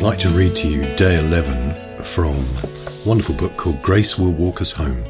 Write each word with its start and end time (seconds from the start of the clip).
like 0.00 0.18
to 0.18 0.28
read 0.28 0.54
to 0.54 0.68
you 0.68 0.94
day 0.96 1.18
11 1.18 2.02
from 2.04 2.36
a 2.36 3.08
wonderful 3.08 3.34
book 3.34 3.56
called 3.56 3.80
Grace 3.80 4.18
Will 4.18 4.32
Walk 4.32 4.60
Us 4.60 4.70
Home, 4.72 5.04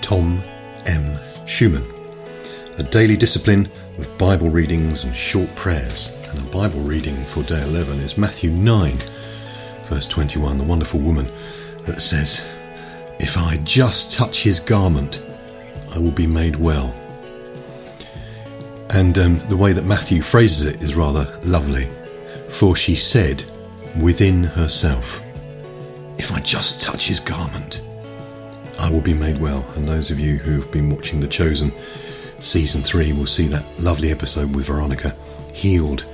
Thom 0.00 0.42
M. 0.86 1.16
Shuman. 1.44 1.86
A 2.78 2.82
daily 2.82 3.16
discipline 3.16 3.68
of 3.98 4.18
Bible 4.18 4.48
readings 4.48 5.04
and 5.04 5.14
short 5.14 5.54
prayers. 5.54 6.16
And 6.30 6.40
our 6.40 6.46
Bible 6.46 6.80
reading 6.80 7.14
for 7.14 7.42
day 7.42 7.62
11 7.62 8.00
is 8.00 8.16
Matthew 8.16 8.50
9, 8.50 8.96
verse 9.84 10.06
21, 10.06 10.58
the 10.58 10.64
wonderful 10.64 11.00
woman 11.00 11.30
that 11.84 12.00
says, 12.00 12.48
If 13.20 13.36
I 13.36 13.58
just 13.64 14.16
touch 14.16 14.42
his 14.42 14.60
garment, 14.60 15.24
I 15.94 15.98
will 15.98 16.10
be 16.10 16.26
made 16.26 16.56
well. 16.56 16.96
And 18.94 19.18
um, 19.18 19.38
the 19.48 19.56
way 19.56 19.74
that 19.74 19.84
Matthew 19.84 20.22
phrases 20.22 20.66
it 20.66 20.82
is 20.82 20.94
rather 20.94 21.38
lovely. 21.44 21.88
For 22.48 22.74
she 22.74 22.96
said 22.96 23.44
within 24.00 24.44
herself, 24.44 25.22
If 26.18 26.32
I 26.32 26.40
just 26.40 26.82
touch 26.82 27.08
his 27.08 27.20
garment, 27.20 27.82
I 28.78 28.90
will 28.90 29.00
be 29.00 29.14
made 29.14 29.40
well. 29.40 29.66
And 29.76 29.88
those 29.88 30.10
of 30.10 30.20
you 30.20 30.36
who've 30.36 30.70
been 30.70 30.90
watching 30.90 31.20
The 31.20 31.26
Chosen 31.26 31.72
season 32.40 32.82
three 32.82 33.12
will 33.12 33.26
see 33.26 33.46
that 33.48 33.66
lovely 33.80 34.10
episode 34.10 34.54
with 34.54 34.66
Veronica, 34.66 35.16
healed 35.52 36.06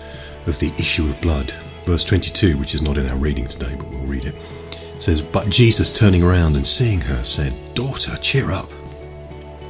of 0.46 0.58
the 0.58 0.72
issue 0.78 1.06
of 1.08 1.20
blood. 1.20 1.52
Verse 1.84 2.04
22, 2.04 2.56
which 2.58 2.74
is 2.74 2.82
not 2.82 2.98
in 2.98 3.08
our 3.08 3.16
reading 3.16 3.46
today, 3.46 3.74
but 3.76 3.88
we'll 3.90 4.06
read 4.06 4.24
it, 4.24 4.34
says, 4.98 5.20
But 5.20 5.48
Jesus 5.48 5.92
turning 5.92 6.22
around 6.22 6.56
and 6.56 6.66
seeing 6.66 7.00
her 7.00 7.24
said, 7.24 7.52
Daughter, 7.74 8.16
cheer 8.18 8.50
up. 8.50 8.68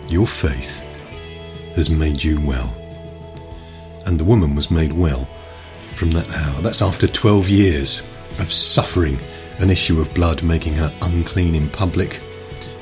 Your 0.08 0.26
faith 0.26 0.80
has 1.74 1.88
made 1.88 2.22
you 2.22 2.38
well. 2.46 2.76
And 4.04 4.18
the 4.18 4.24
woman 4.24 4.54
was 4.54 4.70
made 4.70 4.92
well 4.92 5.26
from 5.94 6.10
that 6.12 6.28
hour. 6.30 6.60
That's 6.62 6.82
after 6.82 7.06
12 7.06 7.48
years 7.48 8.10
of 8.38 8.52
suffering 8.52 9.18
an 9.58 9.70
issue 9.70 10.00
of 10.00 10.12
blood, 10.14 10.42
making 10.42 10.74
her 10.74 10.92
unclean 11.02 11.54
in 11.54 11.68
public 11.68 12.20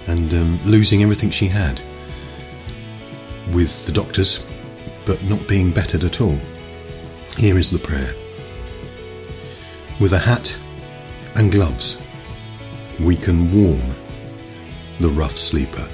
and 0.06 0.33
um, 0.34 0.58
losing 0.64 1.03
everything 1.03 1.31
she 1.31 1.47
had 1.47 1.81
with 3.53 3.86
the 3.86 3.92
doctors, 3.92 4.48
but 5.05 5.22
not 5.25 5.47
being 5.48 5.70
bettered 5.70 6.05
at 6.05 6.20
all. 6.20 6.38
Here 7.36 7.58
is 7.58 7.70
the 7.70 7.78
prayer 7.78 8.14
With 10.00 10.12
a 10.12 10.19
hat 10.19 10.58
and 11.36 11.53
gloves, 11.53 12.03
we 12.98 13.16
can 13.16 13.53
warm 13.53 13.94
the 14.98 15.08
rough 15.08 15.36
sleeper. 15.36 15.88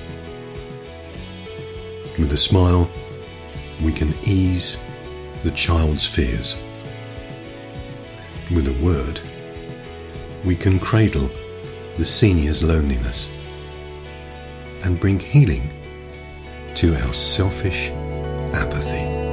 With 2.18 2.32
a 2.32 2.36
smile, 2.36 2.90
we 3.82 3.92
can 3.92 4.14
ease 4.24 4.82
the 5.42 5.50
child's 5.52 6.06
fears. 6.06 6.60
With 8.54 8.68
a 8.68 8.84
word, 8.84 9.20
we 10.44 10.54
can 10.54 10.78
cradle 10.78 11.28
the 11.96 12.04
senior's 12.04 12.62
loneliness 12.62 13.28
and 14.84 15.00
bring 15.00 15.18
healing 15.18 15.68
to 16.76 16.94
our 16.94 17.12
selfish 17.12 17.90
apathy. 18.54 19.25